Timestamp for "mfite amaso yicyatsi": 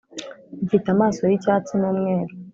0.65-1.73